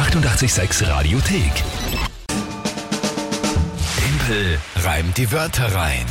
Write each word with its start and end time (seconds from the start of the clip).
886 0.00 0.88
Radiothek. 0.88 1.52
Tempel 3.98 4.58
reimt 4.82 5.18
die 5.18 5.30
Wörter 5.30 5.74
rein. 5.74 6.06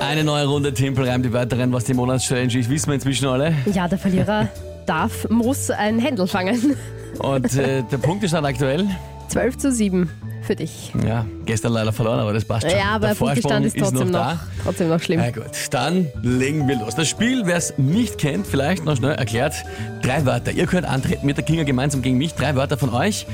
Eine 0.00 0.24
neue 0.24 0.46
Runde 0.46 0.72
Tempel 0.72 1.06
reimt 1.06 1.26
die 1.26 1.34
Wörter 1.34 1.58
rein. 1.58 1.70
Was 1.70 1.84
die 1.84 1.92
Monatschallenge 1.92 2.58
ist, 2.58 2.70
wissen 2.70 2.86
wir 2.86 2.94
inzwischen 2.94 3.28
alle. 3.28 3.54
Ja, 3.70 3.88
der 3.88 3.98
Verlierer 3.98 4.48
darf, 4.86 5.28
muss 5.28 5.70
ein 5.70 5.98
Händel 5.98 6.26
fangen. 6.26 6.76
Und 7.18 7.54
äh, 7.56 7.82
der 7.82 7.98
Punktestand 7.98 8.46
aktuell? 8.46 8.88
12 9.28 9.58
zu 9.58 9.70
7 9.70 10.10
für 10.50 10.56
dich. 10.56 10.90
Ja, 11.06 11.26
gestern 11.46 11.72
leider 11.74 11.92
verloren, 11.92 12.18
aber 12.18 12.32
das 12.32 12.44
passt 12.44 12.68
schon. 12.68 12.76
Ja, 12.76 12.96
aber 12.96 13.06
der 13.08 13.14
Punktestand 13.14 13.66
ist 13.66 13.78
Vorsprung 13.78 13.98
trotzdem 13.98 14.12
noch, 14.12 14.20
da. 14.20 14.40
trotzdem 14.64 14.88
noch 14.88 15.00
schlimm. 15.00 15.20
Na 15.20 15.30
gut, 15.30 15.52
dann 15.70 16.08
legen 16.22 16.66
wir 16.66 16.76
los. 16.76 16.96
Das 16.96 17.08
Spiel, 17.08 17.42
wer 17.44 17.54
es 17.54 17.74
nicht 17.78 18.18
kennt, 18.18 18.48
vielleicht 18.48 18.84
noch 18.84 18.96
schnell 18.96 19.14
erklärt. 19.14 19.54
Drei 20.02 20.26
Wörter. 20.26 20.50
Ihr 20.50 20.66
könnt 20.66 20.88
antreten 20.88 21.24
mit 21.24 21.36
der 21.36 21.44
Kinga 21.44 21.62
gemeinsam 21.62 22.02
gegen 22.02 22.18
mich. 22.18 22.34
Drei 22.34 22.56
Wörter 22.56 22.76
von 22.76 22.92
euch 22.92 23.26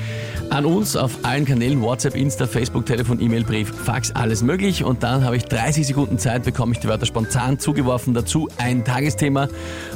an 0.49 0.65
uns 0.65 0.95
auf 0.95 1.11
allen 1.23 1.45
Kanälen, 1.45 1.81
WhatsApp, 1.81 2.15
Insta, 2.15 2.45
Facebook, 2.45 2.85
Telefon, 2.85 3.19
E-Mail, 3.19 3.43
Brief, 3.43 3.73
Fax, 3.73 4.11
alles 4.11 4.43
möglich. 4.43 4.83
Und 4.83 5.01
dann 5.01 5.23
habe 5.23 5.37
ich 5.37 5.45
30 5.45 5.87
Sekunden 5.87 6.19
Zeit, 6.19 6.43
bekomme 6.43 6.73
ich 6.73 6.79
die 6.79 6.87
Wörter 6.87 7.05
spontan 7.05 7.57
zugeworfen. 7.57 8.13
Dazu 8.13 8.47
ein 8.57 8.85
Tagesthema. 8.85 9.47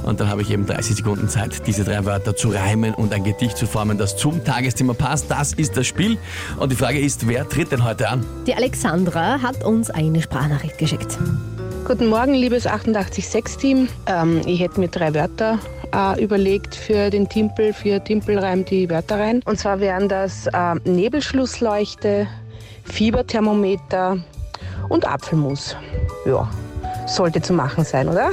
Und 0.04 0.20
dann 0.20 0.30
habe 0.30 0.42
ich 0.42 0.50
eben 0.50 0.66
30 0.66 0.96
Sekunden 0.96 1.30
Zeit, 1.30 1.68
diese 1.68 1.84
drei 1.84 2.04
Wörter 2.06 2.36
zu 2.36 2.50
reimen 2.50 2.94
und 2.94 3.14
ein 3.14 3.24
Gedicht 3.24 3.58
zu 3.58 3.68
formen, 3.68 3.98
das 3.98 4.18
zum 4.18 4.44
Tagesthema 4.44 4.94
passt. 4.94 5.30
Das 5.30 5.54
ist 5.54 5.78
das 5.78 5.86
Spiel. 5.86 6.18
Und 6.58 6.72
die 6.72 6.76
Frage 6.76 7.00
ist, 7.00 7.11
wer 7.28 7.48
tritt 7.48 7.72
denn 7.72 7.84
heute 7.84 8.10
an? 8.10 8.26
Die 8.48 8.56
Alexandra 8.56 9.42
hat 9.42 9.64
uns 9.64 9.90
eine 9.90 10.22
Sprachnachricht 10.22 10.78
geschickt. 10.78 11.18
Guten 11.86 12.08
Morgen, 12.08 12.34
liebes 12.34 12.68
886-Team. 12.68 13.90
Ähm, 14.06 14.42
ich 14.46 14.60
hätte 14.62 14.80
mir 14.80 14.88
drei 14.88 15.14
Wörter 15.14 15.60
äh, 15.94 16.24
überlegt 16.24 16.76
für 16.76 17.10
den 17.10 17.28
Timpel, 17.28 17.74
für 17.74 18.04
Timpelreim 18.04 18.64
die 18.66 18.90
Wörter 18.90 19.20
rein. 19.20 19.42
Und 19.46 19.60
zwar 19.60 19.80
wären 19.80 20.08
das 20.08 20.48
äh, 20.48 20.76
Nebelschlussleuchte, 20.86 22.28
Fieberthermometer 22.86 24.18
und 24.90 25.06
Apfelmus. 25.06 25.76
Ja, 26.26 26.50
sollte 27.08 27.42
zu 27.42 27.54
machen 27.54 27.84
sein, 27.84 28.08
oder? 28.08 28.32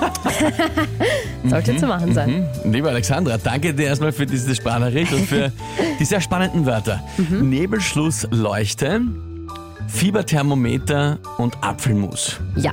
Sollte 1.48 1.76
zu 1.76 1.86
machen 1.86 2.12
sein. 2.14 2.46
Mhm. 2.64 2.72
Liebe 2.72 2.88
Alexandra, 2.88 3.36
danke 3.38 3.72
dir 3.74 3.86
erstmal 3.86 4.12
für 4.12 4.26
diese 4.26 4.54
Sprachnachricht 4.54 5.12
und 5.12 5.26
für 5.26 5.52
die 6.00 6.04
sehr 6.04 6.20
spannenden 6.20 6.66
Wörter. 6.66 7.02
Nebelschlussleuchte, 7.28 9.00
Fieberthermometer 9.88 11.18
und 11.38 11.56
Apfelmus. 11.62 12.38
Ja. 12.56 12.72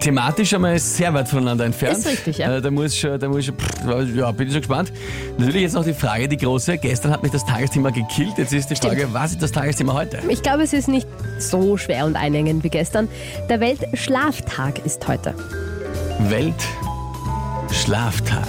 Thematisch 0.00 0.52
einmal 0.52 0.78
sehr 0.78 1.12
weit 1.14 1.26
voneinander 1.26 1.64
entfernt. 1.64 1.98
Ist 1.98 2.06
richtig, 2.06 2.38
ja. 2.38 2.56
Äh, 2.56 2.60
Da 2.60 2.70
muss 2.70 2.94
schon, 2.96 3.18
da 3.18 3.28
muss 3.28 3.46
schon, 3.46 3.56
pff, 3.56 4.14
ja, 4.14 4.30
bin 4.30 4.46
ich 4.46 4.52
schon 4.52 4.60
gespannt. 4.60 4.92
Natürlich 5.38 5.62
jetzt 5.62 5.74
noch 5.74 5.84
die 5.84 5.94
Frage, 5.94 6.28
die 6.28 6.36
große. 6.36 6.76
Gestern 6.78 7.12
hat 7.12 7.22
mich 7.22 7.32
das 7.32 7.44
Tagesthema 7.46 7.90
gekillt. 7.90 8.36
Jetzt 8.36 8.52
ist 8.52 8.68
die 8.70 8.76
Frage, 8.76 9.08
was 9.12 9.32
ist 9.32 9.42
das 9.42 9.52
Tagesthema 9.52 9.94
heute? 9.94 10.18
Ich 10.28 10.42
glaube, 10.42 10.62
es 10.64 10.74
ist 10.74 10.88
nicht 10.88 11.08
so 11.38 11.76
schwer 11.78 12.04
und 12.04 12.14
einengend 12.14 12.62
wie 12.62 12.68
gestern. 12.68 13.08
Der 13.48 13.58
Weltschlaftag 13.58 14.84
ist 14.84 15.08
heute. 15.08 15.34
Weltschlaftag. 16.18 18.46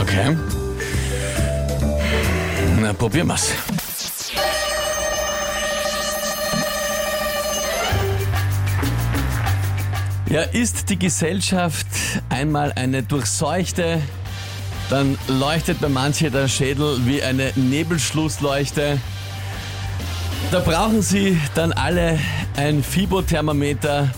Okay. 0.00 0.36
Na, 2.80 2.92
probieren 2.92 3.28
wir's. 3.28 3.52
Ja, 10.28 10.42
ist 10.42 10.90
die 10.90 10.98
Gesellschaft 10.98 11.86
einmal 12.28 12.72
eine 12.72 13.02
durchseuchte, 13.02 14.02
dann 14.90 15.16
leuchtet 15.28 15.80
bei 15.80 15.88
manchen 15.88 16.32
der 16.32 16.48
Schädel 16.48 16.98
wie 17.06 17.22
eine 17.22 17.52
Nebelschlussleuchte. 17.54 18.98
Da 20.50 20.60
brauchen 20.60 21.00
sie 21.00 21.40
dann 21.54 21.72
alle 21.72 22.18
ein 22.56 22.82
Fibothermometer 22.82 24.10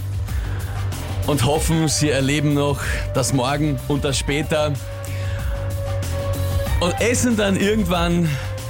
und 1.29 1.45
hoffen, 1.45 1.89
sie 1.89 2.11
erleben 2.11 2.55
noch 2.55 2.81
das 3.15 3.33
Morgen 3.33 3.79
und 3.87 4.05
das 4.05 4.19
später. 4.19 4.73
Und 6.81 7.01
essen 7.01 7.37
dann 7.37 7.57
irgendwann, 7.57 8.29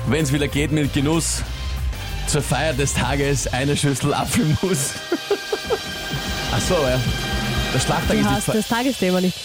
wenn 0.08 0.24
es 0.24 0.32
wieder 0.32 0.48
geht, 0.48 0.72
mit 0.72 0.92
Genuss 0.92 1.42
zur 2.26 2.42
Feier 2.42 2.72
des 2.72 2.94
Tages 2.94 3.46
eine 3.46 3.76
Schüssel 3.76 4.12
Apfelmus. 4.12 4.92
Ach 6.52 6.60
so, 6.60 6.74
ja. 6.74 6.98
Der 7.72 7.78
Schlachtag 7.80 8.08
Du 8.08 8.18
ist 8.18 8.28
hast 8.28 8.48
das 8.48 8.68
Tagesthema 8.68 9.20
nicht 9.20 9.38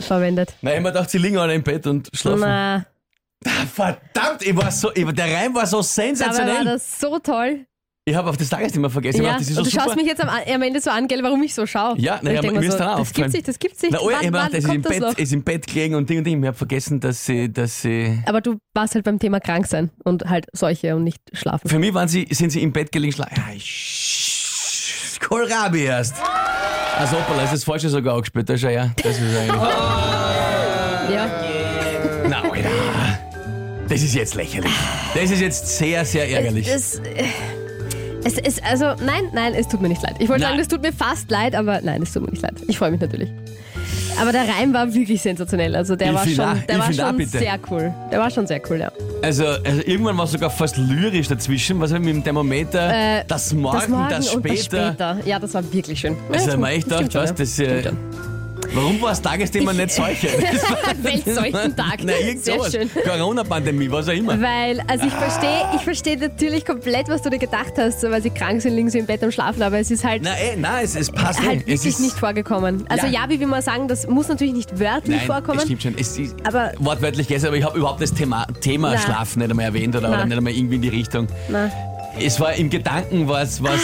verwendet. 0.00 0.54
Nein, 0.62 0.76
ich 0.76 0.80
mir 0.82 0.92
gedacht, 0.92 1.10
sie 1.10 1.18
liegen 1.18 1.38
alle 1.38 1.54
im 1.54 1.62
Bett 1.62 1.86
und 1.86 2.08
schlafen. 2.12 2.40
Na, 2.40 2.86
Verdammt, 3.74 4.42
ich 4.42 4.56
war 4.56 4.70
so, 4.70 4.90
ich, 4.94 5.04
der 5.12 5.34
Reim 5.36 5.54
war 5.54 5.66
so 5.66 5.76
dabei 5.76 5.76
war 5.76 5.82
sensationell. 5.84 6.64
das 6.64 6.98
so 6.98 7.18
toll. 7.18 7.66
Ich 8.04 8.16
habe 8.16 8.28
auf 8.30 8.36
das 8.36 8.48
Tagesthema 8.48 8.88
vergessen. 8.88 9.20
Ich 9.20 9.26
Ja, 9.26 9.38
das 9.38 9.48
und 9.48 9.54
so 9.54 9.62
du 9.62 9.70
schaust 9.70 9.90
super. 9.90 9.96
mich 9.96 10.06
jetzt 10.06 10.20
am, 10.20 10.28
am 10.28 10.62
Ende 10.62 10.80
so 10.80 10.90
an, 10.90 11.06
gell, 11.06 11.22
warum 11.22 11.40
ich 11.44 11.54
so 11.54 11.66
schaue. 11.66 11.94
Ja, 11.98 12.16
ich 12.16 12.28
denk 12.28 12.42
mir 12.42 12.58
mir 12.58 12.66
ist 12.66 12.72
so, 12.72 12.78
dann 12.78 12.98
das 12.98 13.12
gibt's 13.12 13.32
nicht, 13.32 13.46
das 13.46 13.58
gibt's 13.60 13.80
nicht. 13.80 13.92
Na, 13.92 14.00
oh, 14.00 14.10
ja, 14.10 14.18
ich 14.20 14.32
wann, 14.32 14.42
hab 14.42 14.52
wann 14.52 14.60
gedacht, 14.60 14.64
ist 14.64 14.74
im, 14.74 14.82
das 14.82 14.98
Bett, 15.14 15.18
ist 15.20 15.32
im 15.32 15.44
Bett 15.44 15.66
gelegen 15.68 15.94
und 15.94 16.10
Ding 16.10 16.18
und 16.18 16.24
Ding. 16.24 16.42
Ich 16.42 16.46
habe 16.48 16.56
vergessen, 16.56 16.98
dass 16.98 17.24
sie, 17.24 17.52
dass 17.52 17.82
sie. 17.82 18.20
Aber 18.26 18.40
du 18.40 18.58
warst 18.74 18.96
halt 18.96 19.04
beim 19.04 19.20
Thema 19.20 19.38
krank 19.38 19.68
sein 19.68 19.90
und 20.02 20.24
halt 20.28 20.46
solche 20.52 20.96
und 20.96 21.04
nicht 21.04 21.20
schlafen. 21.32 21.68
Für 21.68 21.78
mich 21.78 21.94
waren 21.94 22.08
sie, 22.08 22.26
sind 22.32 22.50
sie 22.50 22.60
im 22.62 22.72
Bett 22.72 22.90
gelegen 22.90 23.12
schlafen. 23.12 23.36
Ja, 23.36 23.44
Kohlrabi 25.28 25.84
erst. 25.84 26.16
Also 26.98 27.18
hoppala, 27.18 27.44
ist 27.44 27.52
das 27.52 27.62
Falsche 27.62 27.88
sogar 27.88 28.16
auch 28.16 28.20
gespielt. 28.20 28.48
Das 28.48 28.56
ist 28.56 28.62
ja, 28.64 28.70
ja. 28.70 28.90
Das 28.96 29.16
ist 29.16 29.36
eigentlich. 29.36 29.62
Ja. 31.14 31.30
Na, 32.28 32.42
Alter. 32.42 32.68
Das 33.88 34.02
ist 34.02 34.14
jetzt 34.14 34.34
lächerlich. 34.34 34.72
Das 35.14 35.30
ist 35.30 35.40
jetzt 35.40 35.78
sehr, 35.78 36.04
sehr 36.04 36.28
ärgerlich. 36.28 36.66
Es, 36.66 36.98
äh, 36.98 37.24
es 38.24 38.38
ist, 38.38 38.62
also, 38.64 38.86
nein, 39.04 39.24
nein, 39.32 39.54
es 39.54 39.68
tut 39.68 39.80
mir 39.80 39.88
nicht 39.88 40.02
leid. 40.02 40.16
Ich 40.18 40.28
wollte 40.28 40.42
sagen, 40.42 40.58
es 40.58 40.68
tut 40.68 40.82
mir 40.82 40.92
fast 40.92 41.30
leid, 41.30 41.54
aber 41.54 41.80
nein, 41.82 42.02
es 42.02 42.12
tut 42.12 42.22
mir 42.24 42.30
nicht 42.30 42.42
leid. 42.42 42.54
Ich 42.68 42.78
freue 42.78 42.90
mich 42.90 43.00
natürlich. 43.00 43.30
Aber 44.20 44.30
der 44.30 44.46
Reim 44.46 44.72
war 44.74 44.92
wirklich 44.92 45.22
sensationell. 45.22 45.74
Also 45.74 45.96
der 45.96 46.08
Ich 46.08 46.14
war 46.14 46.26
schon, 46.26 46.36
der 46.36 46.76
ich 46.76 46.78
war 46.78 46.88
auch 46.88 47.08
schon 47.08 47.16
bitte. 47.16 47.38
sehr 47.38 47.58
cool. 47.70 47.94
Der 48.10 48.18
war 48.20 48.30
schon 48.30 48.46
sehr 48.46 48.60
cool, 48.68 48.78
ja. 48.78 48.92
Also, 49.22 49.46
also 49.46 49.80
irgendwann 49.86 50.16
war 50.18 50.24
es 50.26 50.32
sogar 50.32 50.50
fast 50.50 50.76
lyrisch 50.76 51.28
dazwischen. 51.28 51.80
Was 51.80 51.92
mit 51.92 52.06
dem 52.06 52.22
Thermometer? 52.22 53.20
Äh, 53.20 53.24
das 53.26 53.52
Morgen, 53.54 53.78
das, 53.78 53.88
Morgen 53.88 54.22
später. 54.22 54.36
und 54.36 54.48
das 54.50 54.64
später. 54.64 55.18
Ja, 55.24 55.38
das 55.38 55.54
war 55.54 55.72
wirklich 55.72 56.00
schön. 56.00 56.16
Also, 56.30 56.46
ja, 56.46 56.52
hab 56.52 56.54
ich 56.54 56.60
mir 56.60 56.68
echt 56.68 56.86
stimmt 56.86 57.00
gedacht, 57.00 57.14
was, 57.14 57.28
schon, 57.28 57.36
das, 57.36 57.56
ja. 57.56 57.64
äh, 57.64 57.80
Stimmt 57.80 58.31
Warum 58.74 59.00
war 59.02 59.10
das 59.10 59.20
Tagesthema 59.20 59.72
nicht 59.74 59.90
solche? 59.90 60.28
Weltseuchentag. 61.02 61.98
Na, 62.04 62.12
irgend 62.14 62.44
Sehr 62.44 62.54
sowas. 62.58 62.72
schön. 62.72 62.90
Corona-Pandemie, 63.04 63.90
was 63.90 64.08
auch 64.08 64.12
immer. 64.12 64.40
Weil, 64.40 64.80
also 64.86 65.06
ich 65.06 65.12
verstehe, 65.12 65.66
ich 65.76 65.82
verstehe 65.82 66.16
natürlich 66.18 66.64
komplett, 66.64 67.08
was 67.08 67.20
du 67.22 67.28
dir 67.30 67.38
gedacht 67.38 67.72
hast, 67.76 68.02
weil 68.04 68.22
sie 68.22 68.30
krank 68.30 68.62
sind, 68.62 68.74
liegen 68.74 68.88
sie 68.88 68.98
im 69.00 69.06
Bett 69.06 69.22
und 69.22 69.32
schlafen, 69.32 69.62
aber 69.62 69.78
es 69.78 69.90
ist 69.90 70.04
halt, 70.04 70.22
Na, 70.24 70.30
ey, 70.32 70.56
nein, 70.56 70.84
es, 70.84 70.96
es 70.96 71.10
passt 71.10 71.40
halt 71.40 71.50
eh. 71.68 71.72
Es 71.74 71.84
wirklich 71.84 71.86
ist, 71.86 72.00
nicht 72.00 72.18
vorgekommen. 72.18 72.84
Also 72.88 73.06
Ja. 73.08 73.22
ja, 73.24 73.28
wie 73.28 73.40
wir 73.40 73.46
mal 73.46 73.60
sagen, 73.62 73.88
das 73.88 74.06
muss 74.08 74.28
natürlich 74.28 74.54
nicht 74.54 74.80
wörtlich 74.80 75.18
Nein, 75.18 75.26
vorkommen. 75.26 75.58
es 75.58 75.64
stimmt 75.64 75.82
schon. 75.82 75.94
Es 75.98 76.18
ist 76.18 76.34
Aber- 76.46 76.72
wortwörtlich 76.78 77.28
gestern, 77.28 77.48
aber 77.48 77.58
ich 77.58 77.64
habe 77.64 77.78
überhaupt 77.78 78.00
das 78.00 78.14
Thema, 78.14 78.46
Thema 78.60 78.92
Na. 78.92 78.98
Schlafen 78.98 79.40
nicht 79.40 79.50
einmal 79.50 79.66
erwähnt 79.66 79.94
oder, 79.96 80.08
oder 80.08 80.24
nicht 80.24 80.36
einmal 80.36 80.52
irgendwie 80.54 80.76
in 80.76 80.82
die 80.82 80.88
Richtung. 80.88 81.26
Na. 81.50 81.70
Es 82.18 82.38
war 82.40 82.54
im 82.54 82.68
Gedanken 82.70 83.26
war 83.28 83.42
es 83.42 83.62
war's, 83.62 83.80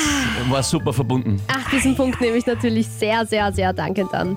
war's 0.50 0.68
super 0.70 0.92
verbunden. 0.92 1.40
Ach, 1.48 1.70
diesen 1.70 1.94
Punkt 1.96 2.20
nehme 2.20 2.36
ich 2.36 2.46
natürlich 2.46 2.86
sehr, 2.86 3.24
sehr, 3.26 3.52
sehr 3.52 3.72
dankend 3.72 4.12
an. 4.14 4.36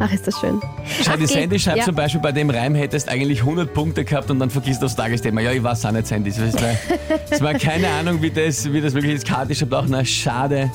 Ach, 0.00 0.12
ist 0.12 0.26
das 0.26 0.38
schön. 0.38 0.60
Schau, 1.02 1.16
die 1.16 1.24
Ach, 1.24 1.28
Sandy 1.28 1.58
schreibt 1.58 1.78
ja. 1.78 1.84
zum 1.84 1.94
Beispiel, 1.94 2.20
bei 2.20 2.32
dem 2.32 2.50
Reim 2.50 2.74
hättest 2.74 3.08
eigentlich 3.08 3.40
100 3.40 3.72
Punkte 3.72 4.04
gehabt 4.04 4.30
und 4.30 4.38
dann 4.38 4.50
vergisst 4.50 4.80
du 4.80 4.86
das 4.86 4.96
Tagesthema. 4.96 5.40
Ja, 5.40 5.52
ich 5.52 5.62
weiß 5.62 5.84
auch 5.86 5.92
nicht, 5.92 6.06
Sandy. 6.06 6.30
Es 6.30 6.38
war, 6.38 6.70
es 7.30 7.40
war 7.40 7.54
keine 7.54 7.88
Ahnung, 7.88 8.22
wie 8.22 8.30
das, 8.30 8.72
wie 8.72 8.80
das 8.80 8.94
wirklich 8.94 9.14
ist. 9.14 9.26
Kati 9.26 9.54
schreibt 9.54 9.74
auch, 9.74 9.86
na 9.88 10.04
schade. 10.04 10.70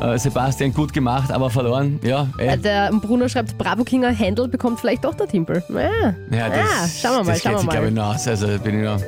Äh, 0.00 0.16
Sebastian, 0.18 0.72
gut 0.72 0.92
gemacht, 0.92 1.32
aber 1.32 1.50
verloren. 1.50 1.98
Ja, 2.04 2.28
eh. 2.38 2.56
Der 2.56 2.90
Bruno 2.92 3.28
schreibt, 3.28 3.58
Bravo 3.58 3.82
Kinger 3.82 4.10
Händel 4.10 4.46
bekommt 4.46 4.78
vielleicht 4.78 5.04
doch 5.04 5.14
der 5.14 5.26
Timpel. 5.26 5.62
Naja, 5.68 6.14
ja, 6.30 6.48
das, 6.48 7.00
schauen 7.00 7.16
wir 7.18 7.24
mal, 7.24 7.32
das 7.32 7.42
schauen 7.42 7.52
geht 7.52 7.56
wir 7.56 7.58
sich, 7.60 7.68
glaube 7.70 7.86
ich, 7.88 7.94
noch 7.94 8.14
aus. 8.14 8.28
Also 8.28 8.46
bin 8.60 8.78
ich 8.78 8.84
noch. 8.84 9.00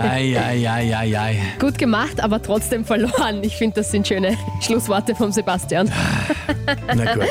Ei, 0.00 0.38
ei, 0.38 0.68
ei, 0.70 0.96
ei, 0.96 1.18
ei. 1.18 1.38
Gut 1.58 1.76
gemacht, 1.76 2.22
aber 2.22 2.40
trotzdem 2.40 2.84
verloren. 2.84 3.42
Ich 3.42 3.56
finde, 3.56 3.76
das 3.76 3.90
sind 3.90 4.06
schöne 4.06 4.36
Schlussworte 4.60 5.14
vom 5.14 5.32
Sebastian. 5.32 5.90
Na 6.94 7.14
gut, 7.14 7.24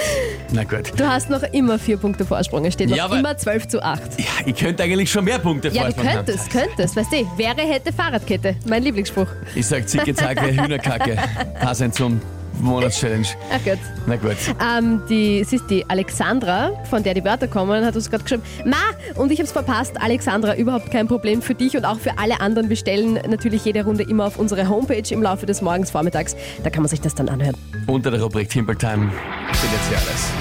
na 0.51 0.63
gut. 0.65 0.91
Du 0.99 1.07
hast 1.07 1.29
noch 1.29 1.43
immer 1.53 1.79
vier 1.79 1.97
Punkte 1.97 2.25
Vorsprung. 2.25 2.65
Es 2.65 2.73
steht 2.73 2.89
noch 2.89 2.99
aber- 2.99 3.19
immer 3.19 3.37
12 3.37 3.67
zu 3.69 3.81
8. 3.83 4.01
Ja, 4.19 4.25
ich 4.45 4.55
könnte 4.55 4.83
eigentlich 4.83 5.09
schon 5.11 5.23
mehr 5.25 5.39
Punkte 5.39 5.69
Ja, 5.69 5.85
du 5.85 5.93
Vorsprung 5.93 6.07
haben. 6.07 6.25
könntest, 6.25 6.49
könntest, 6.51 6.95
weißt 6.95 7.11
du, 7.13 7.37
wäre, 7.37 7.61
hätte, 7.61 7.93
Fahrradkette. 7.93 8.55
Mein 8.67 8.83
Lieblingsspruch. 8.83 9.27
Ich 9.55 9.65
sag 9.65 9.87
Zicke, 9.87 10.13
Zacke, 10.13 10.47
Hühnerkacke. 10.51 11.17
Passend 11.59 11.95
zum 11.95 12.19
Monatschallenge. 12.61 13.27
Ach 13.51 13.59
Gott. 13.63 13.79
Na 14.05 14.15
gut. 14.15 14.35
Ähm, 14.61 15.01
die, 15.09 15.39
es 15.39 15.53
ist 15.53 15.69
die 15.69 15.87
Alexandra, 15.89 16.71
von 16.89 17.03
der 17.03 17.13
die 17.13 17.23
Wörter 17.23 17.47
kommen, 17.47 17.85
hat 17.85 17.95
uns 17.95 18.09
gerade 18.09 18.23
geschrieben, 18.23 18.43
Ma, 18.65 18.77
und 19.15 19.31
ich 19.31 19.39
habe 19.39 19.45
es 19.45 19.51
verpasst, 19.51 20.01
Alexandra, 20.01 20.55
überhaupt 20.55 20.91
kein 20.91 21.07
Problem 21.07 21.41
für 21.41 21.55
dich 21.55 21.75
und 21.75 21.85
auch 21.85 21.99
für 21.99 22.17
alle 22.17 22.39
anderen. 22.39 22.69
Wir 22.69 22.75
stellen 22.75 23.19
natürlich 23.27 23.65
jede 23.65 23.83
Runde 23.83 24.03
immer 24.03 24.25
auf 24.25 24.37
unsere 24.37 24.69
Homepage 24.69 25.03
im 25.09 25.21
Laufe 25.21 25.45
des 25.45 25.61
Morgens, 25.61 25.91
Vormittags. 25.91 26.35
Da 26.63 26.69
kann 26.69 26.83
man 26.83 26.89
sich 26.89 27.01
das 27.01 27.15
dann 27.15 27.29
anhören. 27.29 27.55
Unter 27.87 28.11
der 28.11 28.21
Rubrik 28.21 28.49
Timber 28.49 28.77
Time 28.77 29.11
steht 29.53 29.71
jetzt 29.71 29.89
hier 29.89 29.97
alles. 29.97 30.31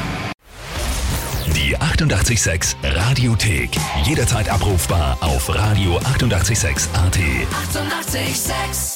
Die 1.54 1.76
886 1.76 2.76
Radiothek. 2.82 3.70
Jederzeit 4.04 4.50
abrufbar 4.50 5.16
auf 5.20 5.48
radio886.at. 5.48 6.94
886! 6.94 6.94
886 6.94 8.93